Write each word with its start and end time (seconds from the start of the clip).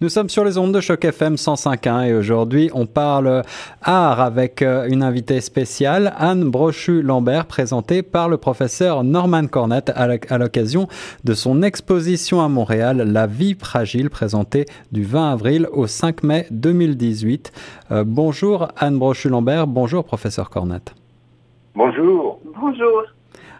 Nous 0.00 0.08
sommes 0.08 0.28
sur 0.28 0.44
les 0.44 0.58
ondes 0.58 0.72
de 0.72 0.80
choc 0.80 1.04
FM 1.04 1.34
105.1 1.34 2.06
et 2.06 2.14
aujourd'hui 2.14 2.70
on 2.72 2.86
parle 2.86 3.42
art 3.82 4.20
avec 4.20 4.62
euh, 4.62 4.86
une 4.88 5.02
invitée 5.02 5.40
spéciale, 5.40 6.14
Anne 6.16 6.48
Brochu-Lambert, 6.48 7.46
présentée 7.46 8.04
par 8.04 8.28
le 8.28 8.36
professeur 8.36 9.02
Norman 9.02 9.48
Cornette 9.48 9.90
à 9.96 10.38
l'occasion 10.38 10.86
de 11.24 11.34
son 11.34 11.62
exposition 11.62 12.40
à 12.40 12.48
Montréal, 12.48 12.98
La 12.98 13.26
vie 13.26 13.56
fragile, 13.58 14.08
présentée 14.08 14.66
du 14.92 15.02
20 15.02 15.32
avril 15.32 15.68
au 15.72 15.88
5 15.88 16.22
mai 16.22 16.46
2018. 16.52 17.50
Euh, 17.90 18.04
bonjour 18.06 18.68
Anne 18.76 19.00
Brochu-Lambert, 19.00 19.66
bonjour 19.66 20.04
professeur 20.04 20.48
Cornette. 20.48 20.94
Bonjour. 21.74 22.38
Bonjour. 22.60 23.02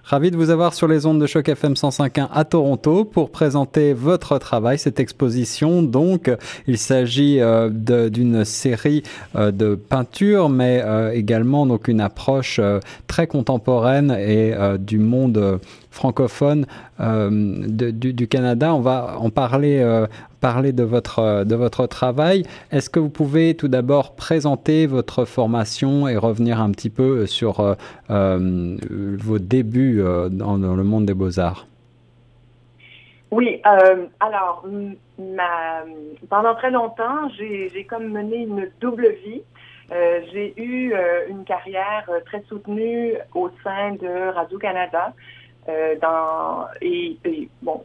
Ravi 0.09 0.30
de 0.30 0.38
vous 0.38 0.48
avoir 0.48 0.72
sur 0.72 0.88
les 0.88 1.04
ondes 1.04 1.20
de 1.20 1.27
choc 1.27 1.50
FM 1.50 1.74
105.1 1.74 2.29
à 2.32 2.46
Toronto 2.46 3.04
pour 3.04 3.29
présenter 3.29 3.93
votre 3.93 4.38
travail, 4.38 4.79
cette 4.79 5.00
exposition. 5.00 5.82
Donc, 5.82 6.30
il 6.66 6.79
s'agit 6.79 7.41
euh, 7.41 7.68
d'une 7.68 8.42
série 8.46 9.02
euh, 9.37 9.51
de 9.51 9.74
peintures, 9.74 10.48
mais 10.48 10.80
euh, 10.82 11.12
également 11.12 11.66
donc 11.66 11.88
une 11.88 12.01
approche 12.01 12.59
très 13.06 13.27
contemporaine 13.27 14.10
et 14.18 14.55
du 14.79 14.98
monde 14.98 15.60
francophone 15.91 16.65
du, 16.98 18.12
du, 18.15 18.29
Canada. 18.29 18.74
On 18.74 18.80
va 18.80 19.16
en 19.18 19.29
parler 19.29 19.84
parler 20.41 20.73
de 20.73 20.83
votre, 20.83 21.45
de 21.45 21.55
votre 21.55 21.87
travail. 21.87 22.45
Est-ce 22.70 22.91
que 22.91 23.01
vous 23.01 23.10
pouvez 23.10 23.55
tout 23.55 23.69
d'abord 23.69 24.15
présenter 24.15 24.87
votre 24.87 25.24
formation 25.24 26.09
et 26.09 26.16
revenir 26.16 26.60
un 26.60 26.70
petit 26.70 26.91
peu 26.91 27.27
sur 27.27 27.60
euh, 27.60 27.74
euh, 28.10 28.77
vos 29.19 29.38
débuts 29.38 30.01
euh, 30.01 30.29
dans, 30.29 30.56
le 30.56 30.84
monde 30.84 31.06
des 31.06 31.15
beaux-arts? 31.15 31.66
Oui, 33.30 33.60
alors, 34.20 34.65
pendant 36.30 36.55
très 36.55 36.70
longtemps, 36.70 37.29
j'ai 37.37 37.84
comme 37.84 38.09
mené 38.09 38.38
une 38.38 38.70
double 38.80 39.09
vie. 39.23 39.43
j'ai 40.32 40.55
eu 40.57 40.95
une 41.29 41.45
carrière 41.45 42.09
très 42.24 42.43
soutenue 42.49 43.12
au 43.34 43.51
sein 43.62 43.93
de 44.01 44.32
Radio-Canada. 44.32 45.12
dans, 46.01 46.68
et, 46.80 47.18
bon, 47.60 47.84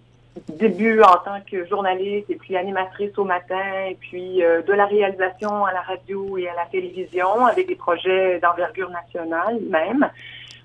début 0.50 1.02
en 1.02 1.18
tant 1.24 1.42
que 1.50 1.66
journaliste 1.66 2.30
et 2.30 2.36
puis 2.36 2.58
animatrice 2.58 3.18
au 3.18 3.24
matin 3.24 3.86
et 3.90 3.96
puis 4.00 4.44
euh, 4.44 4.62
de 4.62 4.74
la 4.74 4.86
réalisation 4.86 5.66
à 5.66 5.74
la 5.74 5.82
radio 5.82 6.38
et 6.38 6.48
à 6.48 6.56
la 6.56 6.66
télévision 6.66 7.46
avec 7.46 7.68
des 7.68 7.76
projets 7.76 8.40
d'envergure 8.40 8.90
nationale 8.90 9.60
même. 9.70 10.10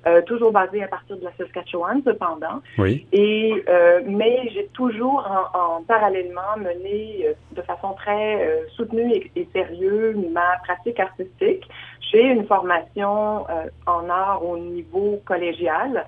Euh, 0.06 0.22
toujours 0.22 0.52
basé 0.52 0.82
à 0.82 0.86
partir 0.86 1.16
de 1.16 1.24
la 1.24 1.32
Saskatchewan 1.36 2.00
cependant. 2.04 2.62
Oui. 2.78 3.04
Et 3.12 3.52
euh, 3.68 4.00
mais 4.06 4.48
j'ai 4.54 4.66
toujours 4.68 5.28
en, 5.28 5.58
en, 5.58 5.82
parallèlement 5.82 6.56
mené 6.56 7.26
euh, 7.26 7.32
de 7.56 7.62
façon 7.62 7.94
très 7.94 8.46
euh, 8.46 8.60
soutenue 8.76 9.12
et, 9.12 9.30
et, 9.34 9.48
sérieuse 9.52 10.16
ma 10.32 10.56
pratique 10.64 11.00
artistique. 11.00 11.68
J'ai 12.12 12.22
une 12.22 12.46
formation 12.46 13.44
en 13.86 14.08
art 14.08 14.42
au 14.42 14.56
niveau 14.56 15.20
collégial. 15.26 16.06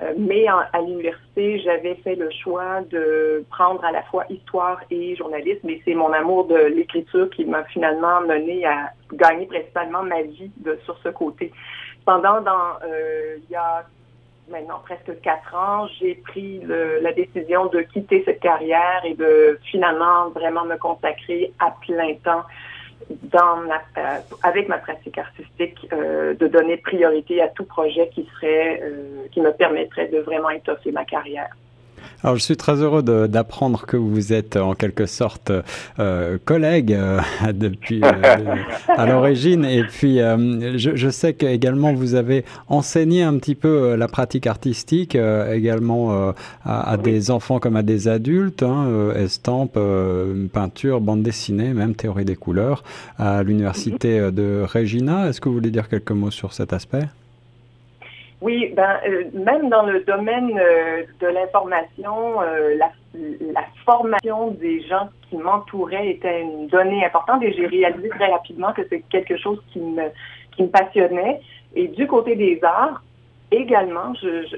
Euh, 0.00 0.14
mais 0.16 0.46
à 0.46 0.80
l'université, 0.80 1.58
j'avais 1.58 1.96
fait 1.96 2.14
le 2.14 2.30
choix 2.30 2.82
de 2.82 3.44
prendre 3.50 3.84
à 3.84 3.90
la 3.90 4.02
fois 4.04 4.24
histoire 4.30 4.80
et 4.90 5.16
journalisme, 5.16 5.68
et 5.68 5.82
c'est 5.84 5.94
mon 5.94 6.12
amour 6.12 6.46
de 6.46 6.56
l'écriture 6.56 7.28
qui 7.30 7.44
m'a 7.44 7.64
finalement 7.64 8.20
mené 8.20 8.64
à 8.64 8.92
gagner 9.12 9.46
principalement 9.46 10.04
ma 10.04 10.22
vie 10.22 10.52
de, 10.58 10.78
sur 10.84 10.96
ce 11.02 11.08
côté. 11.08 11.52
Pendant, 12.04 12.40
dans, 12.40 12.78
euh, 12.84 13.38
il 13.42 13.50
y 13.50 13.56
a 13.56 13.84
maintenant 14.50 14.80
presque 14.84 15.20
quatre 15.20 15.54
ans, 15.54 15.86
j'ai 15.98 16.14
pris 16.14 16.60
la 16.64 17.12
décision 17.12 17.66
de 17.66 17.80
quitter 17.80 18.22
cette 18.24 18.40
carrière 18.40 19.02
et 19.04 19.14
de 19.14 19.58
finalement 19.70 20.30
vraiment 20.30 20.64
me 20.64 20.76
consacrer 20.76 21.52
à 21.58 21.74
plein 21.86 22.14
temps 22.24 22.44
dans 23.32 23.62
euh, 23.96 24.18
avec 24.42 24.68
ma 24.68 24.78
pratique 24.78 25.18
artistique, 25.18 25.86
euh, 25.92 26.34
de 26.34 26.46
donner 26.46 26.76
priorité 26.76 27.42
à 27.42 27.48
tout 27.48 27.64
projet 27.64 28.08
qui 28.14 28.28
serait, 28.34 28.80
euh, 28.82 29.26
qui 29.32 29.40
me 29.40 29.52
permettrait 29.52 30.08
de 30.08 30.18
vraiment 30.18 30.50
étoffer 30.50 30.92
ma 30.92 31.04
carrière. 31.04 31.50
Alors, 32.24 32.34
je 32.36 32.42
suis 32.42 32.56
très 32.56 32.74
heureux 32.82 33.02
d'apprendre 33.28 33.86
que 33.86 33.96
vous 33.96 34.32
êtes 34.32 34.56
en 34.56 34.74
quelque 34.74 35.06
sorte 35.06 35.52
euh, 36.00 36.36
collègue 36.44 36.92
euh, 36.92 37.20
depuis 37.54 38.00
euh, 38.02 38.56
à 38.88 39.06
l'origine. 39.06 39.64
Et 39.64 39.84
puis, 39.84 40.18
je, 40.18 40.96
je, 40.96 41.08
sais 41.10 41.34
qu'également 41.34 41.92
vous 41.92 42.14
avez 42.14 42.44
enseigné 42.68 43.22
un 43.22 43.36
petit 43.38 43.54
peu 43.54 43.94
la 43.94 44.08
pratique 44.08 44.48
artistique, 44.48 45.14
également 45.14 46.32
à, 46.64 46.92
à, 46.92 46.96
des 46.96 47.30
enfants 47.30 47.60
comme 47.60 47.76
à 47.76 47.82
des 47.82 48.08
adultes, 48.08 48.62
hein, 48.62 49.12
estampes, 49.16 49.78
peinture, 50.52 51.00
bande 51.00 51.22
dessinée, 51.22 51.72
même 51.72 51.94
théorie 51.94 52.24
des 52.24 52.36
couleurs, 52.36 52.82
à 53.16 53.42
l'université 53.42 54.30
de 54.32 54.64
Regina. 54.66 55.28
Est-ce 55.28 55.40
que 55.40 55.48
vous 55.48 55.54
voulez 55.54 55.70
dire 55.70 55.88
quelques 55.88 56.10
mots 56.12 56.30
sur 56.30 56.52
cet 56.52 56.72
aspect? 56.72 57.08
Oui, 58.40 58.72
ben 58.76 59.00
euh, 59.06 59.24
même 59.32 59.68
dans 59.68 59.82
le 59.82 60.00
domaine 60.04 60.56
euh, 60.56 61.02
de 61.20 61.26
l'information, 61.26 62.40
euh, 62.40 62.76
la, 62.76 62.92
la, 63.52 63.64
formation 63.84 64.52
des 64.52 64.80
gens 64.82 65.08
qui 65.28 65.36
m'entouraient 65.36 66.10
était 66.10 66.42
une 66.42 66.68
donnée 66.68 67.04
importante 67.04 67.42
et 67.42 67.52
j'ai 67.52 67.66
réalisé 67.66 68.08
très 68.10 68.30
rapidement 68.30 68.72
que 68.72 68.82
c'est 68.88 69.00
quelque 69.10 69.36
chose 69.36 69.60
qui 69.72 69.80
me 69.80 70.04
qui 70.54 70.62
me 70.62 70.68
passionnait. 70.68 71.40
Et 71.74 71.88
du 71.88 72.06
côté 72.06 72.36
des 72.36 72.60
arts, 72.62 73.02
également, 73.50 74.12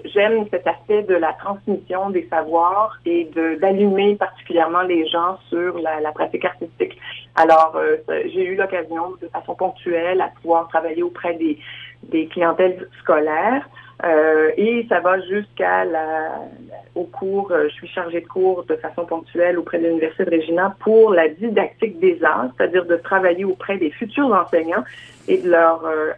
j'aime 0.05 0.45
cet 0.51 0.67
aspect 0.67 1.03
de 1.05 1.15
la 1.15 1.33
transmission 1.33 2.11
des 2.11 2.27
savoirs 2.29 2.99
et 3.07 3.31
d'allumer 3.61 4.17
particulièrement 4.17 4.83
les 4.83 5.07
gens 5.09 5.39
sur 5.49 5.79
la, 5.79 6.01
la 6.01 6.13
pratique 6.13 6.45
artistique. 6.45 6.99
Alors, 7.35 7.79
j'ai 8.09 8.45
eu 8.45 8.57
l'occasion 8.57 9.15
de 9.23 9.29
façon 9.29 9.55
ponctuelle 9.55 10.21
à 10.21 10.29
pouvoir 10.41 10.69
travailler 10.69 11.03
auprès 11.03 11.35
des 11.35 11.59
des 12.05 12.27
clientèles 12.27 12.89
scolaires. 13.01 13.69
Euh, 14.05 14.51
et 14.57 14.87
ça 14.89 15.01
va 15.01 15.21
jusqu'à 15.21 15.85
la, 15.85 16.49
au 16.95 17.05
cours, 17.05 17.53
euh, 17.53 17.69
je 17.69 17.75
suis 17.75 17.89
chargée 17.89 18.23
de 18.23 18.27
cours 18.27 18.65
de 18.65 18.77
façon 18.77 19.05
ponctuelle 19.05 19.59
auprès 19.59 19.79
de 19.79 19.87
l'Université 19.87 20.25
de 20.25 20.31
Regina 20.31 20.75
pour 20.81 21.13
la 21.13 21.29
didactique 21.29 21.99
des 22.01 22.23
arts, 22.25 22.49
c'est-à-dire 22.57 22.87
de 22.87 22.97
travailler 22.97 23.45
auprès 23.45 23.77
des 23.77 23.91
futurs 23.91 24.33
enseignants 24.33 24.85
et 25.29 25.39
de 25.39 25.51
leur 25.51 25.85
euh, 25.85 26.13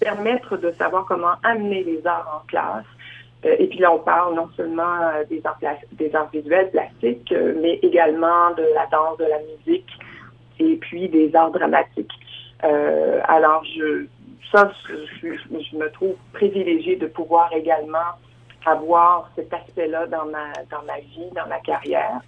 permettre 0.00 0.56
de 0.56 0.72
savoir 0.72 1.04
comment 1.06 1.34
amener 1.44 1.84
les 1.84 2.04
arts 2.04 2.42
en 2.42 2.46
classe. 2.48 2.84
Euh, 3.46 3.54
et 3.60 3.68
puis 3.68 3.78
là, 3.78 3.92
on 3.92 4.00
parle 4.00 4.34
non 4.34 4.48
seulement 4.56 4.98
des 5.30 5.40
arts, 5.44 5.58
des 5.92 6.14
arts 6.16 6.30
visuels, 6.32 6.70
plastiques, 6.70 7.32
mais 7.62 7.74
également 7.82 8.50
de 8.56 8.66
la 8.74 8.86
danse, 8.90 9.18
de 9.18 9.26
la 9.26 9.38
musique 9.38 9.90
et 10.58 10.76
puis 10.76 11.08
des 11.08 11.34
arts 11.36 11.52
dramatiques. 11.52 12.12
alors, 13.28 13.62
je, 13.64 14.06
ça, 14.52 14.70
je, 15.22 15.76
me 15.76 15.90
trouve 15.90 16.16
privilégiée 16.32 16.96
de 16.96 17.06
pouvoir 17.06 17.52
également 17.52 18.18
avoir 18.66 19.30
cet 19.36 19.52
aspect-là 19.52 20.06
dans 20.06 20.26
ma, 20.26 20.52
dans 20.70 20.82
ma 20.86 20.98
vie, 21.00 21.30
dans 21.34 21.46
ma 21.48 21.60
carrière. 21.60 22.20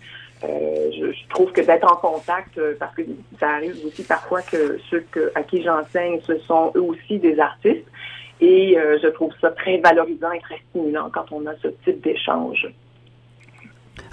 Euh, 0.44 0.90
je, 0.92 1.28
trouve 1.30 1.50
que 1.52 1.62
d'être 1.62 1.90
en 1.90 1.96
contact, 1.96 2.58
euh, 2.58 2.74
parce 2.78 2.94
que 2.94 3.02
ça 3.40 3.48
arrive 3.48 3.76
aussi 3.86 4.02
parfois 4.02 4.42
que 4.42 4.78
ceux 4.90 5.04
à 5.34 5.42
qui 5.42 5.62
j'enseigne, 5.62 6.20
ce 6.22 6.38
sont 6.40 6.72
eux 6.76 6.82
aussi 6.82 7.18
des 7.18 7.38
artistes. 7.40 7.86
Et 8.40 8.78
euh, 8.78 8.98
je 9.02 9.08
trouve 9.08 9.32
ça 9.40 9.50
très 9.50 9.78
valorisant 9.78 10.30
et 10.32 10.40
très 10.40 10.58
stimulant 10.68 11.08
quand 11.10 11.32
on 11.32 11.46
a 11.46 11.54
ce 11.62 11.68
type 11.84 12.02
d'échange. 12.02 12.66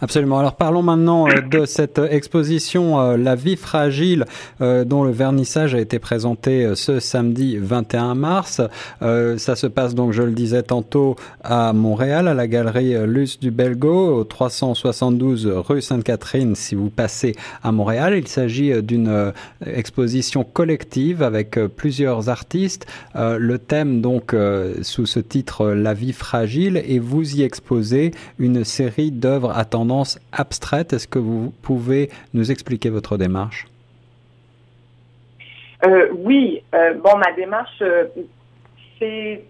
Absolument. 0.04 0.40
Alors 0.40 0.58
parlons 0.58 0.82
maintenant 0.82 1.30
euh, 1.30 1.40
de 1.40 1.64
cette 1.64 1.98
exposition 1.98 3.00
euh, 3.00 3.16
La 3.16 3.36
vie 3.36 3.56
fragile 3.56 4.26
euh, 4.60 4.84
dont 4.84 5.06
le 5.06 5.12
vernissage 5.12 5.76
a 5.76 5.80
été 5.80 5.98
présenté 5.98 6.74
ce 6.76 7.00
samedi 7.00 7.56
21 7.58 8.14
mars. 8.14 8.60
Ça 9.00 9.56
se 9.56 9.68
passe 9.68 9.96
donc, 9.96 10.12
je 10.12 10.24
le 10.24 10.32
disais 10.32 10.64
tantôt, 10.64 11.16
à 11.42 11.72
Montréal, 11.72 12.28
à 12.28 12.34
la 12.34 12.48
galerie 12.48 12.96
Luce 13.08 13.40
du 13.40 13.52
Belgo, 13.52 14.20
au 14.20 14.24
372 14.24 15.48
rue 15.48 15.82
Sainte-Catherine, 15.82 16.56
si 16.56 16.76
vous 16.76 16.90
passez 16.90 17.36
à 17.64 17.72
Montréal. 17.72 18.16
Il 18.18 18.28
s'agit 18.28 18.82
d'une 18.82 19.32
exposition 19.66 20.44
collective 20.44 21.24
avec 21.24 21.58
plusieurs 21.76 22.30
artistes. 22.30 22.86
Le 23.16 23.58
thème 23.58 24.02
donc 24.02 24.36
sous 24.82 25.06
ce 25.06 25.20
titre 25.20 25.68
La 25.68 25.94
vie 25.94 26.14
fragile 26.14 26.82
et 26.86 27.00
vous 27.00 27.38
y 27.38 27.44
exposez 27.44 28.12
une 28.40 28.64
série 28.64 29.12
d'œuvres 29.12 29.52
à 29.56 29.66
tendance 29.66 29.93
abstraite. 30.32 30.94
Est-ce 30.94 31.08
que 31.08 31.20
vous 31.20 31.54
pouvez 31.62 32.10
nous 32.34 32.52
expliquer 32.52 32.90
votre 32.90 33.18
démarche? 33.18 33.68
Euh, 35.86 36.08
Oui. 36.14 36.64
Euh, 36.74 36.94
bon, 36.94 37.18
ma 37.18 37.32
démarche, 37.34 37.82
euh, 37.82 38.06
c'est... 39.00 39.44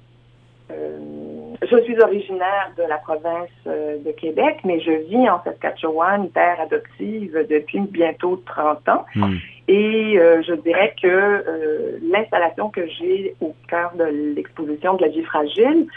je 0.69 1.78
suis 1.84 2.00
originaire 2.01 2.72
de 2.78 2.84
la 2.84 2.98
province 2.98 3.50
de 3.66 4.12
Québec, 4.12 4.57
mais 4.63 4.80
je 4.80 4.92
vis 5.10 5.30
en 5.30 5.42
Saskatchewan, 5.44 6.30
terre 6.31 6.60
adoptive, 6.62 7.45
depuis 7.50 7.81
bientôt 7.81 8.42
30 8.45 8.90
ans. 8.90 9.06
Hmm. 9.16 9.36
Et 9.68 10.18
je 10.18 10.54
dirais 10.56 10.94
que 11.01 12.00
l'installation 12.12 12.69
que 12.69 12.88
j'ai 12.88 13.36
au 13.40 13.54
cœur 13.68 13.92
de 13.95 14.06
l'exposition 14.36 14.95
de 14.95 15.04
la 15.04 15.10
vie 15.10 15.24
fragile 15.24 15.88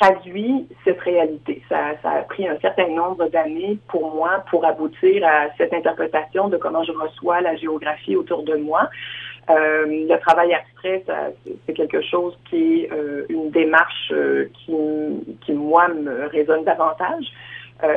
traduit 0.00 0.66
cette 0.84 1.00
réalité. 1.00 1.62
Ça, 1.68 1.94
a 2.02 2.22
pris 2.22 2.48
un 2.48 2.58
certain 2.60 2.88
nombre 2.88 3.28
d'années 3.28 3.78
pour 3.88 4.14
moi 4.14 4.44
pour 4.50 4.64
aboutir 4.64 5.26
à 5.26 5.48
cette 5.58 5.74
interprétation 5.74 6.48
de 6.48 6.56
comment 6.56 6.82
je 6.84 6.92
reçois 6.92 7.40
la 7.42 7.54
géographie 7.56 8.16
autour 8.16 8.42
de 8.42 8.56
moi. 8.56 8.88
Euh, 9.50 9.86
le 9.86 10.16
travail 10.20 10.54
abstrait, 10.54 11.04
c'est 11.66 11.72
quelque 11.74 12.00
chose 12.02 12.38
qui 12.48 12.82
est 12.82 12.92
euh, 12.92 13.26
une 13.28 13.50
démarche 13.50 14.12
euh, 14.12 14.48
qui, 14.54 14.72
qui, 15.42 15.52
moi, 15.52 15.88
me 15.88 16.26
résonne 16.28 16.64
davantage. 16.64 17.26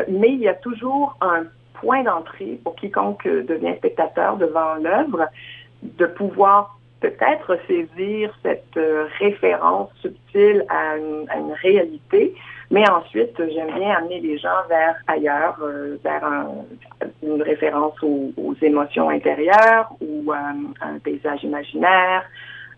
mais 0.07 0.29
il 0.29 0.39
y 0.39 0.47
a 0.47 0.55
toujours 0.55 1.15
un 1.21 1.43
point 1.73 2.03
d'entrée 2.03 2.59
pour 2.63 2.75
quiconque 2.75 3.27
devient 3.27 3.75
spectateur 3.77 4.37
devant 4.37 4.75
l'œuvre 4.75 5.27
de 5.83 6.05
pouvoir 6.05 6.79
peut-être 7.03 7.57
saisir 7.67 8.33
cette 8.41 8.79
référence 9.19 9.89
subtile 10.01 10.65
à 10.69 10.97
une, 10.97 11.53
réalité, 11.61 12.33
mais 12.71 12.89
ensuite, 12.89 13.35
j'aime 13.37 13.75
bien 13.75 13.91
amener 13.91 14.19
les 14.19 14.37
gens 14.37 14.63
vers 14.69 14.95
ailleurs, 15.07 15.59
vers 16.03 16.47
une 17.21 17.41
référence 17.41 18.01
aux, 18.01 18.55
émotions 18.61 19.09
intérieures 19.09 19.89
ou 20.01 20.31
un 20.31 20.97
paysage 21.03 21.43
imaginaire. 21.43 22.23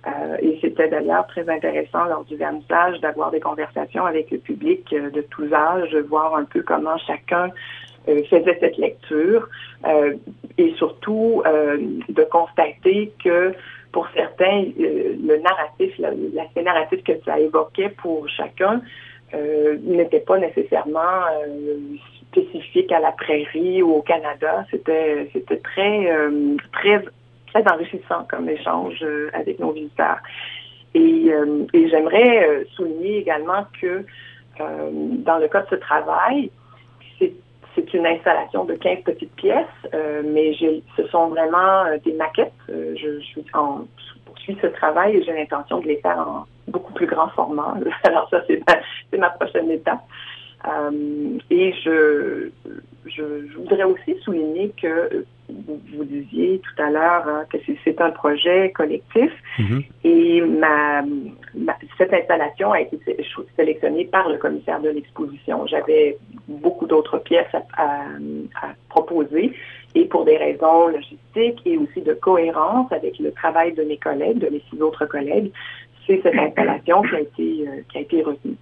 Euh, 0.08 0.38
et 0.40 0.60
c'était 0.62 0.88
d'ailleurs 0.88 1.26
très 1.28 1.50
intéressant 1.50 2.06
lors 2.06 2.26
du 2.26 2.36
vernissage 2.36 3.00
d'avoir 3.02 3.32
des 3.32 3.40
conversations 3.40 4.06
avec 4.06 4.30
le 4.30 4.38
public 4.38 4.94
euh, 4.94 5.10
de 5.10 5.22
tous 5.22 5.52
âges, 5.52 5.96
voir 6.10 6.36
un 6.36 6.44
peu 6.44 6.62
comment 6.62 6.98
chacun 7.00 7.50
euh, 8.08 8.22
faisait 8.30 8.58
cette 8.60 8.78
lecture 8.78 9.50
et 10.58 10.74
surtout 10.78 11.44
de 11.46 12.24
constater 12.24 13.12
que 13.24 13.54
pour 13.96 14.10
certains, 14.14 14.66
le 14.78 15.38
narratif, 15.38 15.98
l'aspect 16.34 16.64
narratif 16.64 17.02
que 17.02 17.14
ça 17.24 17.40
évoquait 17.40 17.88
pour 17.88 18.28
chacun 18.28 18.82
n'était 19.84 20.20
pas 20.20 20.38
nécessairement 20.38 21.24
spécifique 22.30 22.92
à 22.92 23.00
la 23.00 23.14
prairie 23.14 23.82
ou 23.82 23.94
au 23.94 24.02
Canada. 24.02 24.66
C'était 24.70 25.30
c'était 25.32 25.62
très 25.72 26.10
très 26.74 27.02
très 27.54 27.74
enrichissant 27.74 28.26
comme 28.30 28.50
échange 28.50 29.00
euh, 29.02 29.30
avec 29.32 29.60
nos 29.60 29.72
visiteurs. 29.72 30.20
Et, 30.94 31.32
euh, 31.32 31.66
et 31.72 31.88
j'aimerais 31.88 32.50
euh, 32.50 32.64
souligner 32.76 33.20
également 33.20 33.66
que 33.82 34.04
dans 34.58 35.38
le 35.38 35.48
cas 35.50 35.62
de 35.62 35.68
ce 35.70 35.76
travail, 35.76 36.50
c'est 37.76 37.94
une 37.94 38.06
installation 38.08 38.66
de 38.66 38.74
15 38.74 39.04
petites 39.04 39.36
pièces, 39.36 39.66
mais 40.24 40.54
ce 40.54 41.08
sont 41.08 41.28
vraiment 41.28 41.84
des 42.04 42.14
maquettes. 42.14 42.54
je, 42.68 43.20
je 43.20 43.40
en, 43.54 43.86
poursuis 44.26 44.58
ce 44.62 44.68
travail 44.68 45.18
et 45.18 45.24
j'ai 45.24 45.34
l'intention 45.34 45.80
de 45.80 45.88
les 45.88 45.98
faire 45.98 46.20
en 46.20 46.46
beaucoup 46.68 46.94
plus 46.94 47.06
grand 47.06 47.30
format. 47.30 47.76
Alors 48.04 48.30
ça, 48.30 48.44
c'est 48.48 48.62
ma, 48.68 49.18
ma, 49.18 49.30
prochaine 49.32 49.70
étape. 49.72 50.04
et 51.50 51.74
je, 51.84 52.50
je, 53.06 53.24
voudrais 53.58 53.84
aussi 53.84 54.16
souligner 54.24 54.72
que 54.82 55.26
vous, 55.50 56.04
disiez 56.06 56.60
tout 56.60 56.82
à 56.82 56.90
l'heure 56.90 57.28
hein, 57.28 57.46
que 57.52 57.58
c'est 57.84 58.02
un 58.02 58.12
projet 58.12 58.72
collectif 58.72 59.32
mhm. 59.60 59.84
et 60.04 60.42
ma, 60.42 61.04
cette 61.98 62.14
installation 62.14 62.72
a 62.72 62.82
été 62.82 63.00
sélectionnée 63.56 64.06
par 64.06 64.30
le 64.30 64.38
commissaire 64.38 64.82
de 64.82 64.90
l'exposition. 64.90 65.68
J'avais 65.68 66.18
beaucoup 66.48 66.88
d'autres 66.88 67.20
pièces 67.20 67.54
à, 67.78 68.06
proposer 68.90 69.54
et 69.94 70.06
pour 70.06 70.26
des 70.26 70.38
raisons 70.38 70.88
logistiques 70.88 71.62
et 71.66 71.78
aussi 71.78 72.02
de 72.02 72.14
cohérence 72.14 72.92
avec 72.92 73.20
le 73.20 73.32
travail 73.32 73.74
de 73.74 73.84
mes 73.84 73.98
collègues, 73.98 74.40
de 74.40 74.50
mes 74.50 74.64
six 74.70 74.82
autres 74.82 75.06
collègues, 75.06 75.52
c'est 76.08 76.22
cette 76.24 76.36
installation 76.36 77.02
qui 77.02 77.16
a 77.16 77.20
été, 77.20 77.68
euh, 77.68 77.82
qui 77.90 77.98
a 77.98 78.02
été 78.02 78.22
retenue. 78.22 78.56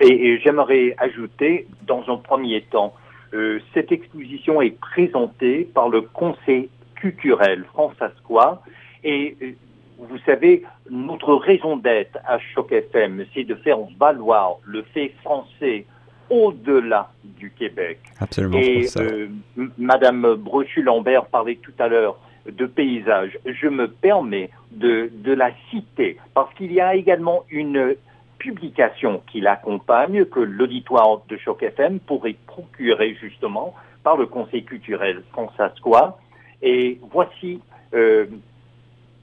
et 0.00 0.38
j'aimerais 0.38 0.94
ajouter, 0.98 1.66
dans 1.86 2.02
un 2.08 2.16
premier 2.16 2.62
temps, 2.62 2.94
euh, 3.32 3.60
cette 3.74 3.92
exposition 3.92 4.60
est 4.60 4.78
présentée 4.78 5.68
par 5.72 5.88
le 5.88 6.02
Conseil 6.02 6.68
culturel 6.94 7.64
françaiscois 7.64 8.62
et 9.04 9.36
euh, 9.42 9.52
vous 9.98 10.18
savez, 10.24 10.62
notre 10.88 11.34
raison 11.34 11.76
d'être 11.76 12.18
à 12.26 12.38
Choc 12.38 12.72
FM, 12.72 13.24
c'est 13.34 13.44
de 13.44 13.54
faire 13.54 13.78
valoir 13.98 14.56
le 14.64 14.82
fait 14.82 15.12
français 15.22 15.84
au-delà 16.30 17.10
du 17.22 17.50
Québec. 17.50 17.98
Absolument. 18.18 18.58
Et 18.58 18.86
euh, 18.96 19.28
Madame 19.76 20.36
Brochu-Lambert 20.36 21.26
parlait 21.26 21.58
tout 21.62 21.74
à 21.78 21.88
l'heure 21.88 22.18
de 22.50 22.66
paysage. 22.66 23.38
Je 23.44 23.66
me 23.68 23.88
permets 23.88 24.50
de, 24.70 25.10
de 25.12 25.32
la 25.32 25.50
citer 25.70 26.16
parce 26.32 26.52
qu'il 26.54 26.72
y 26.72 26.80
a 26.80 26.94
également 26.94 27.44
une 27.50 27.94
publication 28.40 29.22
qui 29.30 29.40
l'accompagne 29.40 30.24
que 30.24 30.40
l'auditoire 30.40 31.20
de 31.28 31.36
Choc 31.36 31.62
FM 31.62 32.00
pourrait 32.00 32.36
procurer 32.46 33.14
justement 33.20 33.74
par 34.02 34.16
le 34.16 34.26
Conseil 34.26 34.64
culturel 34.64 35.22
françaiscois. 35.30 36.18
Et 36.62 36.98
voici 37.12 37.60
euh, 37.94 38.26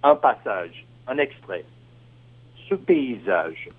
un 0.03 0.15
passage, 0.15 0.85
un 1.07 1.17
extrait. 1.17 1.65
Ce 2.69 2.75
paysage 2.75 3.69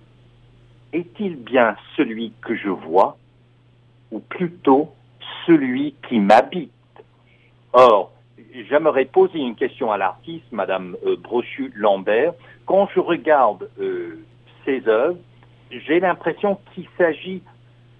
est-il 0.93 1.37
bien 1.37 1.75
celui 1.95 2.33
que 2.41 2.55
je 2.55 2.69
vois 2.69 3.17
ou 4.11 4.19
plutôt 4.19 4.93
celui 5.45 5.95
qui 6.07 6.19
m'habite? 6.19 6.71
Or, 7.71 8.11
j'aimerais 8.69 9.05
poser 9.05 9.39
une 9.39 9.55
question 9.55 9.91
à 9.91 9.97
l'artiste, 9.97 10.51
Madame 10.51 10.97
euh, 11.05 11.15
Brochu-Lambert. 11.15 12.33
Quand 12.65 12.89
je 12.93 12.99
regarde 12.99 13.69
euh, 13.79 14.19
ses 14.65 14.87
œuvres, 14.87 15.17
j'ai 15.71 15.99
l'impression 15.99 16.59
qu'il 16.73 16.87
s'agit 16.97 17.41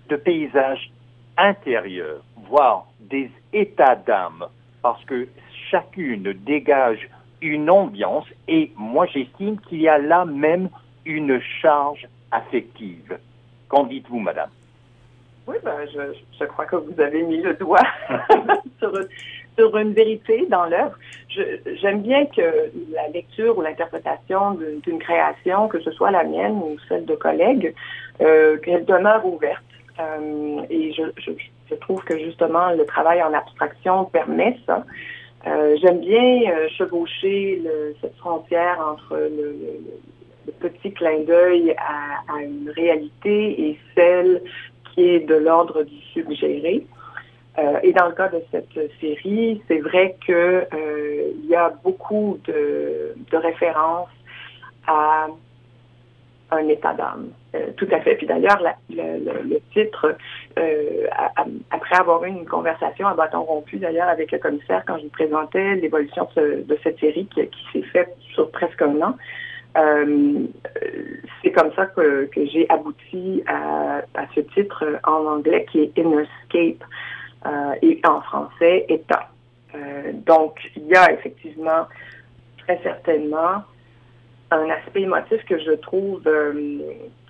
de 0.09 0.15
paysages 0.15 0.91
intérieurs, 1.37 2.21
voire 2.47 2.87
des 2.99 3.31
états 3.53 3.95
d'âme, 3.95 4.45
parce 4.81 5.03
que 5.05 5.27
chacune 5.69 6.33
dégage 6.33 7.09
une 7.41 7.69
ambiance 7.69 8.25
et 8.47 8.71
moi 8.75 9.05
j'estime 9.05 9.59
qu'il 9.61 9.81
y 9.81 9.87
a 9.87 9.97
là 9.97 10.25
même 10.25 10.69
une 11.05 11.39
charge 11.61 12.07
affective. 12.31 13.17
Qu'en 13.67 13.83
dites-vous, 13.83 14.19
madame? 14.19 14.49
Oui, 15.47 15.55
ben, 15.63 15.77
je, 15.91 16.13
je, 16.39 16.45
crois 16.45 16.65
que 16.65 16.75
vous 16.75 16.99
avez 16.99 17.23
mis 17.23 17.41
le 17.41 17.55
doigt 17.55 17.81
sur, 18.79 18.91
sur 19.57 19.77
une 19.77 19.93
vérité 19.93 20.45
dans 20.49 20.65
l'œuvre. 20.65 20.97
J'aime 21.29 22.01
bien 22.01 22.25
que 22.25 22.71
la 22.91 23.07
lecture 23.09 23.57
ou 23.57 23.61
l'interprétation 23.61 24.57
d'une 24.83 24.99
création, 24.99 25.67
que 25.67 25.79
ce 25.81 25.91
soit 25.91 26.11
la 26.11 26.23
mienne 26.23 26.53
ou 26.53 26.77
celle 26.87 27.05
de 27.05 27.15
collègues, 27.15 27.73
euh, 28.21 28.57
qu'elle 28.57 28.85
demeure 28.85 29.25
ouverte. 29.25 29.63
Euh, 29.99 30.61
et 30.69 30.93
je, 30.93 31.75
trouve 31.75 32.03
que 32.03 32.17
justement 32.17 32.71
le 32.71 32.85
travail 32.85 33.21
en 33.21 33.33
abstraction 33.33 34.05
permet 34.05 34.57
ça. 34.65 34.85
Euh, 35.47 35.77
J'aime 35.81 35.99
bien 35.99 36.67
chevaucher 36.69 37.61
cette 38.01 38.15
frontière 38.17 38.79
entre 38.91 39.15
le, 39.15 39.55
le 40.45 40.51
petit 40.69 40.91
clin 40.93 41.19
d'œil 41.19 41.75
à, 41.77 42.33
à, 42.33 42.41
une 42.41 42.71
réalité 42.75 43.69
et 43.69 43.79
celle 43.95 44.41
qui 44.93 45.03
est 45.03 45.19
de 45.19 45.35
l'ordre 45.35 45.83
du 45.83 45.97
suggéré. 46.13 46.85
Euh, 47.57 47.79
et 47.83 47.93
dans 47.93 48.07
le 48.07 48.13
cas 48.13 48.29
de 48.29 48.41
cette 48.51 48.79
série, 49.01 49.61
c'est 49.67 49.79
vrai 49.79 50.15
qu'il 50.23 50.35
euh, 50.35 51.31
y 51.47 51.55
a 51.55 51.73
beaucoup 51.83 52.39
de, 52.45 53.15
de, 53.31 53.37
références 53.37 54.09
à 54.87 55.27
un 56.51 56.67
état 56.67 56.93
d'âme. 56.93 57.29
Euh, 57.55 57.71
tout 57.77 57.87
à 57.91 57.99
fait. 58.01 58.15
Puis 58.15 58.27
d'ailleurs, 58.27 58.61
le, 58.89 59.57
titre, 59.73 60.15
euh, 60.57 61.07
après 61.71 61.95
avoir 61.95 62.23
eu 62.23 62.29
une 62.29 62.45
conversation 62.45 63.07
à 63.07 63.13
bâton 63.13 63.43
rompu 63.43 63.77
d'ailleurs 63.77 64.09
avec 64.09 64.31
le 64.31 64.37
commissaire 64.37 64.83
quand 64.85 64.97
je 64.97 65.03
lui 65.03 65.09
présentais 65.09 65.75
l'évolution 65.75 66.27
de, 66.35 66.77
cette 66.83 66.99
série 66.99 67.27
qui, 67.27 67.49
s'est 67.73 67.87
faite 67.87 68.15
sur 68.33 68.49
presque 68.51 68.81
un 68.81 69.01
an, 69.01 69.15
euh, 69.77 70.45
c'est 71.43 71.51
comme 71.51 71.71
ça 71.75 71.85
que, 71.87 72.29
j'ai 72.35 72.67
abouti 72.69 73.43
à, 73.47 74.01
à, 74.15 74.25
ce 74.33 74.41
titre 74.41 74.83
en 75.03 75.25
anglais 75.25 75.65
qui 75.71 75.81
est 75.81 75.97
Innerscape. 75.97 76.83
Euh, 76.83 77.08
et 77.81 78.01
en 78.05 78.21
français 78.21 78.85
État. 78.89 79.29
Euh, 79.75 80.11
donc, 80.25 80.59
il 80.75 80.87
y 80.87 80.95
a 80.95 81.11
effectivement 81.11 81.87
très 82.59 82.79
certainement 82.83 83.63
un 84.51 84.69
aspect 84.69 85.01
émotif 85.01 85.43
que 85.45 85.59
je 85.59 85.73
trouve 85.73 86.23
euh, 86.25 86.79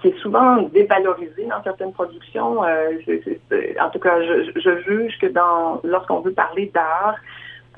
qui 0.02 0.08
est 0.08 0.18
souvent 0.20 0.62
dévalorisé 0.62 1.46
dans 1.50 1.62
certaines 1.64 1.92
productions. 1.92 2.64
Euh, 2.64 2.94
en 3.82 3.90
tout 3.90 4.00
cas, 4.00 4.22
je, 4.22 4.82
juge 4.88 5.18
que 5.20 5.28
dans 5.28 5.82
lorsqu'on 5.84 6.22
veut 6.22 6.32
parler 6.32 6.72
d'art, 6.74 7.18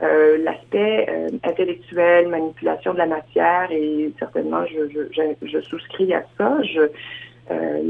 euh, 0.04 0.38
l'aspect 0.44 1.08
intellectuel, 1.44 2.28
manipulation 2.28 2.94
de 2.94 3.00
la 3.00 3.08
matière, 3.08 3.72
et 3.72 4.14
certainement, 4.20 4.64
je, 4.68 4.90
je, 5.12 5.48
je 5.48 5.62
souscris 5.62 6.14
à 6.14 6.24
ça. 6.38 6.58
Euh, 6.78 6.88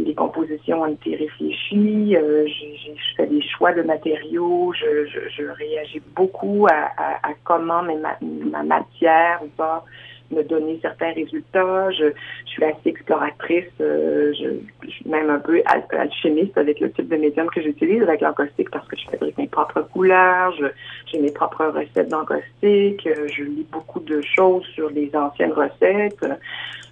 les 0.06 0.13
compositions 0.15 0.82
ont 0.82 0.88
été 0.88 1.15
réfléchies, 1.15 2.15
euh, 2.15 2.46
j'ai 2.48 2.96
fait 3.15 3.27
des 3.27 3.41
choix 3.41 3.74
de 3.74 3.82
matériaux, 3.82 4.74
je, 4.74 5.06
je, 5.06 5.20
je 5.30 5.44
réagis 5.44 6.01
beaucoup 6.15 6.68
à, 6.70 6.91
à, 6.98 7.30
à 7.30 7.34
comment 7.44 7.82
ma, 7.84 8.18
ma, 8.22 8.63
matière 8.63 9.41
va 9.58 9.84
me 10.32 10.44
donner 10.44 10.80
certains 10.82 11.12
résultats. 11.14 11.92
Je, 11.92 12.12
suis 12.46 12.64
assez 12.64 12.90
exploratrice, 12.90 13.66
euh, 13.80 14.34
je, 14.34 14.90
suis 14.90 15.10
même 15.10 15.30
un 15.30 15.40
peu 15.40 15.62
alchimiste 15.66 16.58
avec 16.58 16.80
le 16.80 16.92
type 16.92 17.08
de 17.08 17.16
médium 17.16 17.48
que 17.50 17.62
j'utilise 17.62 18.04
avec 18.04 18.22
l'encaustique 18.22 18.70
parce 18.70 18.88
que 18.88 18.98
je 18.98 19.10
fabrique 19.10 19.38
mes 19.38 19.48
propres 19.48 19.82
couleurs, 19.82 20.54
j'ai 21.12 21.20
mes 21.20 21.32
propres 21.32 21.66
recettes 21.66 22.10
d'encaustique, 22.10 23.08
je 23.08 23.44
lis 23.44 23.68
beaucoup 23.72 24.00
de 24.00 24.22
choses 24.22 24.66
sur 24.74 24.90
les 24.90 25.10
anciennes 25.16 25.54
recettes. 25.54 26.26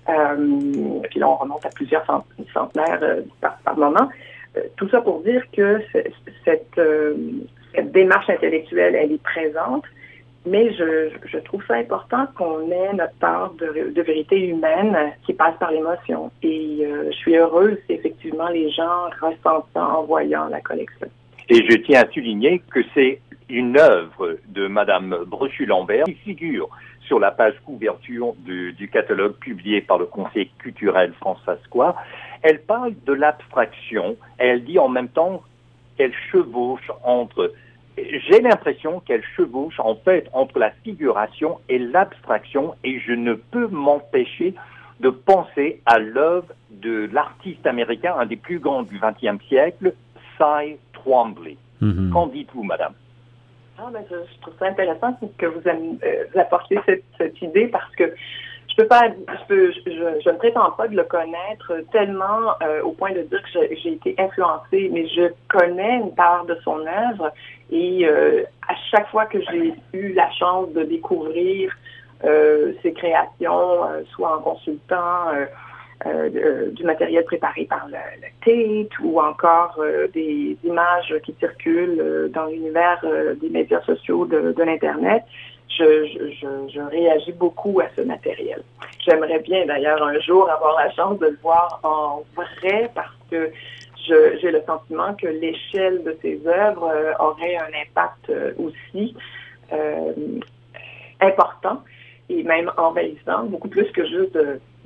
Euh, 0.10 1.01
puis 1.10 1.19
là, 1.19 1.29
on 1.29 1.36
remonte 1.36 1.65
à 1.65 1.69
plusieurs 1.69 2.05
centenaires 2.53 3.00
euh, 3.01 3.22
par, 3.41 3.77
moment. 3.77 4.10
Euh, 4.58 4.62
tout 4.77 4.89
ça 4.89 5.01
pour 5.01 5.22
dire 5.22 5.43
que 5.55 5.81
cette, 6.46 6.81
cette 7.75 7.91
démarche 7.91 8.29
intellectuelle, 8.29 8.96
elle 8.96 9.12
est 9.12 9.24
présente, 9.24 9.84
mais 10.46 10.74
je, 10.74 11.10
je 11.25 11.38
trouve 11.39 11.63
ça 11.67 11.75
important 11.75 12.27
qu'on 12.36 12.72
ait 12.72 12.93
notre 12.93 13.15
part 13.15 13.51
de, 13.53 13.91
de, 13.93 14.01
vérité 14.01 14.39
humaine 14.48 14.96
qui 15.25 15.34
passe 15.34 15.55
par 15.60 15.72
l'émotion. 15.72 16.31
Et 16.43 16.88
je 17.08 17.12
suis 17.12 17.36
heureuse 17.36 17.77
effectivement 17.89 18.48
les 18.48 18.72
gens 18.72 19.10
ressentent 19.22 19.67
ça 19.74 19.84
en 19.84 20.03
voyant 20.03 20.48
la 20.48 20.62
collection. 20.62 21.08
Et 21.50 21.55
je 21.69 21.77
tiens 21.77 22.03
à 22.03 22.12
souligner 22.12 22.62
que 22.72 22.79
c'est 22.93 23.19
une 23.50 23.77
œuvre 23.77 24.38
de 24.48 24.67
Madame 24.67 25.24
Brochu-Lambert 25.25 26.05
qui 26.05 26.13
figure 26.13 26.69
sur 27.01 27.19
la 27.19 27.31
page 27.31 27.55
couverture 27.65 28.36
du, 28.46 28.74
du, 28.74 28.88
catalogue 28.88 29.34
publié 29.34 29.81
par 29.81 29.98
le 29.98 30.05
Conseil 30.05 30.50
culturel 30.60 31.12
France-Asquois. 31.13 31.96
Elle 32.43 32.62
parle 32.62 32.93
de 33.05 33.13
l'abstraction. 33.13 34.15
Elle 34.38 34.63
dit 34.63 34.77
en 34.77 34.89
même 34.89 35.10
temps 35.10 35.41
qu'elle 35.98 36.13
chevauche 36.31 36.91
entre 37.03 37.51
j'ai 38.27 38.41
l'impression 38.41 38.99
qu'elle 38.99 39.23
chevauche 39.35 39.79
en 39.79 39.95
fait 39.95 40.29
entre 40.33 40.59
la 40.59 40.71
figuration 40.71 41.59
et 41.69 41.79
l'abstraction 41.79 42.75
et 42.83 42.99
je 42.99 43.13
ne 43.13 43.33
peux 43.33 43.67
m'empêcher 43.67 44.53
de 44.99 45.09
penser 45.09 45.81
à 45.85 45.99
l'œuvre 45.99 46.53
de 46.71 47.09
l'artiste 47.11 47.65
américain, 47.65 48.15
un 48.17 48.25
des 48.25 48.35
plus 48.35 48.59
grands 48.59 48.83
du 48.83 48.99
XXe 48.99 49.43
siècle, 49.47 49.93
Cy 50.37 50.77
Twombly. 50.93 51.57
Mm-hmm. 51.81 52.09
Qu'en 52.11 52.27
dites-vous, 52.27 52.63
madame? 52.63 52.93
Ah, 53.77 53.89
ben, 53.93 54.03
je, 54.09 54.41
trouve 54.41 54.53
ça 54.59 54.65
intéressant 54.65 55.17
que 55.37 55.45
vous, 55.45 55.61
euh, 55.65 56.25
apportiez 56.35 56.79
cette, 57.17 57.41
idée 57.41 57.67
parce 57.67 57.95
que 57.95 58.13
je 58.67 58.75
peux 58.75 58.87
pas, 58.87 59.03
je, 59.49 59.71
je, 59.85 60.29
ne 60.29 60.37
prétends 60.37 60.71
pas 60.71 60.89
de 60.89 60.97
le 60.97 61.03
connaître 61.03 61.73
tellement 61.91 62.55
euh, 62.61 62.81
au 62.81 62.91
point 62.91 63.11
de 63.11 63.21
dire 63.21 63.41
que 63.41 63.75
j'ai 63.75 63.93
été 63.93 64.15
influencée, 64.17 64.89
mais 64.91 65.07
je 65.07 65.31
connais 65.47 65.97
une 65.97 66.13
part 66.13 66.45
de 66.45 66.57
son 66.63 66.79
œuvre 66.85 67.31
et 67.71 68.07
euh, 68.07 68.43
à 68.67 68.75
chaque 68.91 69.09
fois 69.09 69.25
que 69.25 69.39
j'ai 69.41 69.73
eu 69.93 70.13
la 70.13 70.29
chance 70.31 70.71
de 70.73 70.83
découvrir 70.83 71.75
ses 72.83 72.91
créations, 72.91 74.03
soit 74.11 74.38
en 74.38 74.41
consultant 74.41 75.31
euh, 76.05 76.71
du 76.71 76.85
matériel 76.85 77.25
préparé 77.25 77.65
par 77.65 77.85
le, 77.89 77.97
Tate 78.45 78.97
ou 79.03 79.19
encore 79.19 79.75
euh, 79.79 80.07
des 80.13 80.57
images 80.63 81.13
qui 81.25 81.35
circulent 81.39 81.99
euh, 81.99 82.29
dans 82.29 82.45
l'univers 82.45 83.03
des 83.41 83.49
médias 83.49 83.81
sociaux 83.81 84.25
de, 84.25 84.55
l'Internet, 84.63 85.23
je, 85.67 86.05
je, 86.05 86.73
je, 86.73 86.79
réagis 86.79 87.33
beaucoup 87.33 87.81
à 87.81 87.88
ce 87.97 88.01
matériel. 88.03 88.63
J'aimerais 89.05 89.39
bien 89.39 89.65
d'ailleurs 89.65 90.01
un 90.01 90.17
jour 90.21 90.49
avoir 90.49 90.77
la 90.77 90.89
chance 90.91 91.19
de 91.19 91.25
le 91.25 91.38
voir 91.41 91.81
en 91.83 92.23
vrai 92.33 92.89
parce 92.95 93.11
que 93.29 93.51
j'ai 94.41 94.51
le 94.51 94.61
sentiment 94.65 95.13
que 95.13 95.27
l'échelle 95.27 96.03
de 96.03 96.17
ces 96.21 96.41
œuvres 96.45 96.91
aurait 97.19 97.57
un 97.57 97.71
impact 97.85 98.31
aussi 98.57 99.15
important 101.21 101.83
et 102.29 102.43
même 102.43 102.71
envahissant, 102.77 103.45
beaucoup 103.45 103.69
plus 103.69 103.89
que 103.91 104.05
juste 104.05 104.37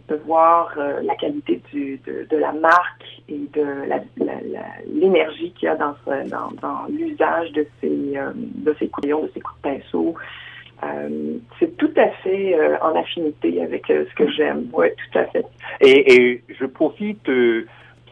de 0.09 0.15
voir 0.15 0.73
euh, 0.77 1.01
la 1.01 1.15
qualité 1.15 1.61
de, 1.73 2.27
de, 2.29 2.37
la 2.37 2.51
marque 2.51 3.05
et 3.29 3.39
de 3.53 3.65
l'énergie 4.87 5.51
qu'il 5.51 5.67
y 5.67 5.69
a 5.69 5.75
dans, 5.75 5.95
dans, 6.61 6.85
l'usage 6.89 7.51
de 7.53 7.65
ces, 7.79 8.17
euh, 8.17 8.31
de 8.35 8.75
ces 8.79 8.87
de 8.87 9.29
ces 9.33 9.39
coups 9.39 9.61
de 9.63 9.69
pinceau. 9.69 10.15
Euh, 10.83 11.37
c'est 11.59 11.77
tout 11.77 11.93
à 11.95 12.09
fait 12.09 12.57
en 12.81 12.93
affinité 12.95 13.61
avec 13.61 13.85
ce 13.87 14.13
que 14.15 14.29
j'aime. 14.29 14.67
Oui, 14.73 14.87
tout 14.89 15.19
à 15.19 15.25
fait. 15.25 15.45
Et 15.79 16.43
je 16.49 16.65
profite 16.65 17.29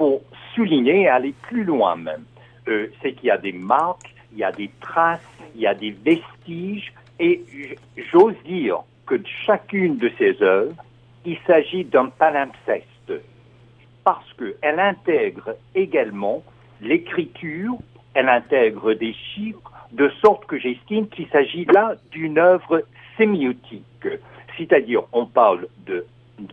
pour 0.01 0.23
souligner, 0.55 1.07
aller 1.07 1.31
plus 1.43 1.63
loin 1.63 1.95
même. 1.95 2.25
c'est 2.65 3.13
qu'il 3.13 3.27
y 3.27 3.29
a 3.29 3.37
des 3.37 3.51
marques, 3.51 4.11
il 4.31 4.39
y 4.39 4.43
a 4.43 4.51
des 4.51 4.71
traces, 4.79 5.21
il 5.53 5.61
y 5.61 5.67
a 5.67 5.75
des 5.75 5.91
vestiges, 5.91 6.91
et 7.19 7.39
j'ose 8.11 8.33
dire 8.43 8.79
que 9.05 9.21
chacune 9.45 9.97
de 9.99 10.11
ces 10.17 10.41
œuvres 10.41 10.73
il 11.23 11.37
s'agit 11.45 11.83
d'un 11.83 12.07
palimpseste 12.07 13.13
parce 14.03 14.25
qu'elle 14.33 14.79
intègre 14.79 15.55
également 15.75 16.41
l'écriture, 16.81 17.75
elle 18.15 18.29
intègre 18.29 18.95
des 18.95 19.13
chiffres, 19.13 19.71
de 19.91 20.09
sorte 20.19 20.47
que 20.47 20.57
j'estime 20.57 21.09
qu'il 21.09 21.27
s'agit 21.27 21.65
là 21.65 21.93
d'une 22.09 22.39
œuvre 22.39 22.83
sémiotique. 23.17 24.07
C'est-à-dire, 24.57 25.03
on 25.13 25.27
parle 25.27 25.67
de, 25.85 26.07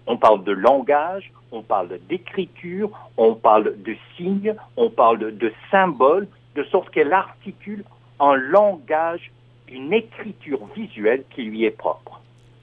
on 0.06 0.16
parle 0.16 0.44
de 0.44 0.52
langage, 0.52 1.32
on 1.52 1.62
parle 1.62 1.98
d'écriture, 2.08 2.90
on 3.16 3.34
parle 3.34 3.74
de 3.82 3.94
signes, 4.16 4.54
on 4.76 4.90
parle 4.90 5.36
de 5.36 5.52
symboles, 5.70 6.28
de 6.54 6.64
sorte 6.64 6.90
qu'elle 6.90 7.12
articule 7.12 7.84
un 8.20 8.34
langage, 8.34 9.30
une 9.70 9.92
écriture 9.92 10.60
visuelle 10.74 11.24
qui 11.34 11.42
lui 11.42 11.64
est 11.64 11.70
propre. 11.70 12.20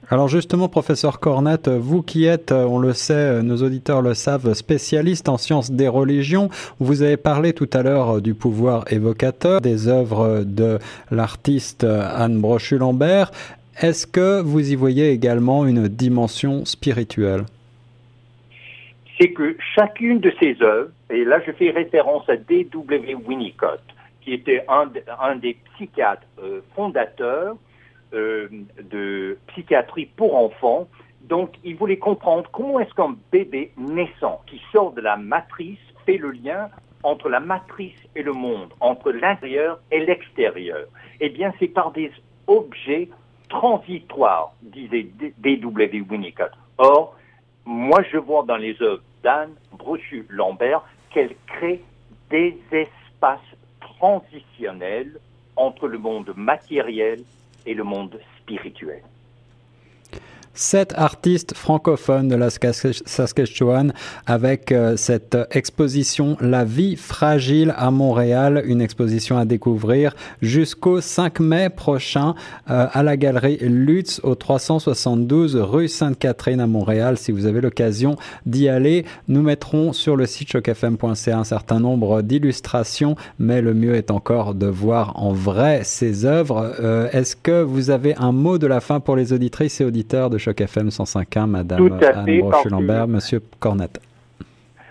Alors 0.08 0.28
justement, 0.28 0.68
professeur 0.68 1.18
Cornette, 1.18 1.68
vous 1.68 2.00
qui 2.00 2.26
êtes, 2.26 2.52
on 2.52 2.78
le 2.78 2.92
sait, 2.92 3.42
nos 3.42 3.56
auditeurs 3.56 4.02
le 4.02 4.14
savent, 4.14 4.52
spécialiste 4.52 5.28
en 5.28 5.36
sciences 5.36 5.72
des 5.72 5.88
religions, 5.88 6.48
vous 6.78 7.02
avez 7.02 7.16
parlé 7.16 7.52
tout 7.52 7.68
à 7.72 7.82
l'heure 7.82 8.20
du 8.20 8.34
pouvoir 8.34 8.84
évocateur 8.92 9.60
des 9.60 9.88
œuvres 9.88 10.44
de 10.44 10.78
l'artiste 11.10 11.82
Anne 11.82 12.40
Brochu-Lambert. 12.40 13.32
Est-ce 13.78 14.06
que 14.06 14.40
vous 14.40 14.72
y 14.72 14.74
voyez 14.74 15.10
également 15.10 15.66
une 15.66 15.86
dimension 15.86 16.64
spirituelle? 16.64 17.44
C'est 19.20 19.32
que 19.32 19.54
chacune 19.74 20.18
de 20.18 20.32
ces 20.40 20.56
œuvres, 20.62 20.88
et 21.10 21.24
là 21.24 21.40
je 21.46 21.52
fais 21.52 21.68
référence 21.68 22.26
à 22.30 22.36
D.W. 22.36 23.16
Winnicott, 23.26 23.82
qui 24.22 24.32
était 24.32 24.64
un, 24.68 25.36
des 25.36 25.58
psychiatres 25.74 26.26
euh, 26.42 26.62
fondateurs 26.74 27.56
euh, 28.14 28.48
de 28.82 29.36
psychiatrie 29.48 30.06
pour 30.16 30.36
enfants. 30.36 30.88
Donc, 31.28 31.52
il 31.62 31.76
voulait 31.76 31.98
comprendre 31.98 32.48
comment 32.52 32.80
est-ce 32.80 32.94
qu'un 32.94 33.14
bébé 33.30 33.72
naissant 33.76 34.40
qui 34.46 34.58
sort 34.72 34.92
de 34.92 35.02
la 35.02 35.18
matrice 35.18 35.78
fait 36.06 36.16
le 36.16 36.30
lien 36.30 36.70
entre 37.02 37.28
la 37.28 37.40
matrice 37.40 37.98
et 38.14 38.22
le 38.22 38.32
monde, 38.32 38.70
entre 38.80 39.12
l'intérieur 39.12 39.80
et 39.90 40.00
l'extérieur. 40.00 40.86
Eh 41.20 41.28
bien, 41.28 41.52
c'est 41.58 41.68
par 41.68 41.92
des 41.92 42.10
objets 42.46 43.10
transitoires, 43.48 44.52
disait 44.62 45.08
D.W. 45.38 46.04
Winnicott. 46.08 46.52
Or, 46.78 47.16
moi, 47.64 48.02
je 48.12 48.18
vois 48.18 48.44
dans 48.44 48.56
les 48.56 48.80
œuvres 48.82 49.02
d'Anne 49.22 49.54
Brochu-Lambert 49.72 50.82
qu'elle 51.10 51.34
crée 51.46 51.82
des 52.30 52.58
espaces 52.70 53.40
transitionnels 53.80 55.18
entre 55.56 55.88
le 55.88 55.98
monde 55.98 56.32
matériel 56.36 57.22
et 57.64 57.74
le 57.74 57.84
monde 57.84 58.20
spirituel. 58.38 59.02
Sept 60.58 60.94
artistes 60.96 61.54
francophones 61.54 62.28
de 62.28 62.34
la 62.34 62.48
Saskatchewan 62.48 63.92
avec 64.24 64.72
euh, 64.72 64.96
cette 64.96 65.36
exposition 65.50 66.38
La 66.40 66.64
vie 66.64 66.96
fragile 66.96 67.74
à 67.76 67.90
Montréal, 67.90 68.62
une 68.64 68.80
exposition 68.80 69.36
à 69.36 69.44
découvrir 69.44 70.16
jusqu'au 70.40 71.02
5 71.02 71.40
mai 71.40 71.68
prochain 71.68 72.34
euh, 72.70 72.86
à 72.90 73.02
la 73.02 73.18
galerie 73.18 73.58
Lutz 73.60 74.18
au 74.24 74.34
372 74.34 75.56
rue 75.56 75.88
Sainte-Catherine 75.88 76.60
à 76.60 76.66
Montréal. 76.66 77.18
Si 77.18 77.32
vous 77.32 77.44
avez 77.44 77.60
l'occasion 77.60 78.16
d'y 78.46 78.70
aller, 78.70 79.04
nous 79.28 79.42
mettrons 79.42 79.92
sur 79.92 80.16
le 80.16 80.24
site 80.24 80.48
chocfm.ca 80.48 81.38
un 81.38 81.44
certain 81.44 81.80
nombre 81.80 82.22
d'illustrations, 82.22 83.14
mais 83.38 83.60
le 83.60 83.74
mieux 83.74 83.94
est 83.94 84.10
encore 84.10 84.54
de 84.54 84.66
voir 84.66 85.22
en 85.22 85.34
vrai 85.34 85.82
ces 85.84 86.24
œuvres. 86.24 86.74
Euh, 86.80 87.10
est-ce 87.12 87.36
que 87.36 87.60
vous 87.60 87.90
avez 87.90 88.14
un 88.16 88.32
mot 88.32 88.56
de 88.56 88.66
la 88.66 88.80
fin 88.80 89.00
pour 89.00 89.16
les 89.16 89.34
auditrices 89.34 89.82
et 89.82 89.84
auditeurs 89.84 90.30
de 90.30 90.45
Choc 90.46 90.60
FM 90.60 90.90
105.1, 90.90 91.46
Madame 91.48 92.00
Anne 92.00 92.38
Brochu-Lambert, 92.38 93.08
Monsieur 93.08 93.40
Cornette. 93.58 94.00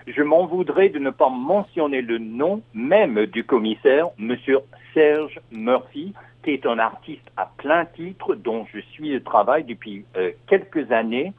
Je 0.05 0.21
m'en 0.21 0.47
voudrais 0.47 0.89
de 0.89 0.99
ne 0.99 1.11
pas 1.11 1.29
mentionner 1.29 2.01
le 2.01 2.17
nom 2.17 2.61
même 2.73 3.25
du 3.27 3.45
commissaire, 3.45 4.09
Monsieur 4.17 4.59
Serge 4.93 5.39
Murphy, 5.53 6.13
qui 6.43 6.51
est 6.51 6.65
un 6.65 6.77
artiste 6.77 7.23
à 7.37 7.49
plein 7.55 7.85
titre 7.85 8.35
dont 8.35 8.65
je 8.73 8.81
suis 8.81 9.13
le 9.13 9.23
travail 9.23 9.63
depuis 9.63 10.03
euh, 10.17 10.31
quelques 10.47 10.91
années. 10.91 11.31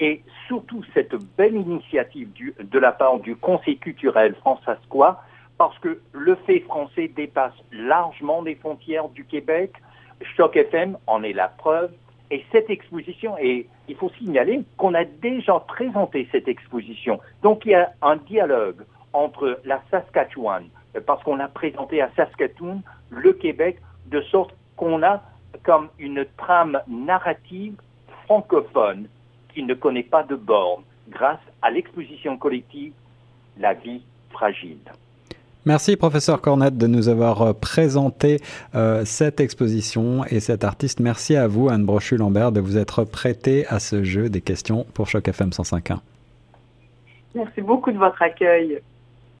Et 0.00 0.22
surtout 0.46 0.82
cette 0.94 1.16
belle 1.36 1.56
initiative 1.56 2.30
de 2.58 2.78
la 2.78 2.92
part 2.92 3.18
du 3.18 3.36
Conseil 3.36 3.76
culturel 3.76 4.34
françaiscois, 4.36 5.22
parce 5.58 5.78
que 5.80 6.00
le 6.14 6.36
fait 6.46 6.60
français 6.60 7.08
dépasse 7.14 7.52
largement 7.70 8.40
les 8.40 8.54
frontières 8.54 9.10
du 9.10 9.26
Québec. 9.26 9.74
Choc 10.38 10.56
FM 10.56 10.96
en 11.06 11.22
est 11.22 11.34
la 11.34 11.48
preuve 11.48 11.90
et 12.30 12.44
cette 12.52 12.70
exposition, 12.70 13.36
et 13.38 13.66
il 13.88 13.96
faut 13.96 14.10
signaler 14.18 14.62
qu'on 14.76 14.94
a 14.94 15.04
déjà 15.04 15.60
présenté 15.60 16.28
cette 16.30 16.48
exposition. 16.48 17.20
Donc 17.42 17.64
il 17.64 17.70
y 17.70 17.74
a 17.74 17.92
un 18.02 18.16
dialogue 18.16 18.84
entre 19.12 19.60
la 19.64 19.82
Saskatchewan, 19.90 20.68
parce 21.06 21.22
qu'on 21.22 21.40
a 21.40 21.48
présenté 21.48 22.02
à 22.02 22.10
Saskatoon 22.16 22.82
le 23.10 23.32
Québec, 23.32 23.78
de 24.06 24.20
sorte 24.22 24.54
qu'on 24.76 25.02
a 25.02 25.22
comme 25.62 25.88
une 25.98 26.24
trame 26.36 26.80
narrative 26.86 27.74
francophone 28.24 29.08
qui 29.54 29.62
ne 29.62 29.74
connaît 29.74 30.02
pas 30.02 30.22
de 30.22 30.36
bornes 30.36 30.82
grâce 31.08 31.40
à 31.62 31.70
l'exposition 31.70 32.36
collective 32.36 32.92
La 33.58 33.74
vie 33.74 34.02
fragile. 34.30 34.78
Merci 35.68 35.98
professeur 35.98 36.40
Cornette 36.40 36.78
de 36.78 36.86
nous 36.86 37.10
avoir 37.10 37.42
euh, 37.42 37.52
présenté 37.52 38.40
euh, 38.74 39.04
cette 39.04 39.38
exposition 39.38 40.24
et 40.24 40.40
cet 40.40 40.64
artiste. 40.64 40.98
Merci 40.98 41.36
à 41.36 41.46
vous 41.46 41.68
Anne 41.68 41.84
Brochu-Lambert 41.84 42.52
de 42.52 42.60
vous 42.60 42.78
être 42.78 43.04
prêtée 43.04 43.66
à 43.66 43.78
ce 43.78 44.02
jeu 44.02 44.30
des 44.30 44.40
questions 44.40 44.86
pour 44.94 45.08
Choc 45.08 45.28
FM 45.28 45.50
105.1. 45.50 45.98
Merci 47.34 47.60
beaucoup 47.60 47.92
de 47.92 47.98
votre 47.98 48.22
accueil. 48.22 48.80